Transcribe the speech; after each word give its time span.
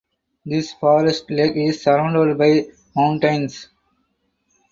This 0.43 0.73
forest 0.73 1.29
lake 1.29 1.55
is 1.55 1.83
surrounded 1.83 2.35
by 2.35 2.65
mountains. 2.95 3.67